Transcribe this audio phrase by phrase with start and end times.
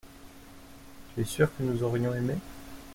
[1.13, 2.33] Tu es sûr que nous aurions aimé.